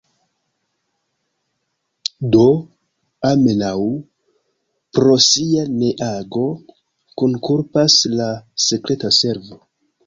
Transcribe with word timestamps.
Do, 2.35 2.45
almenaŭ 3.31 3.75
pro 4.97 5.21
sia 5.29 5.69
ne-ago, 5.77 6.49
kunkulpas 7.23 8.01
la 8.19 8.33
sekreta 8.69 9.19
servo. 9.23 9.67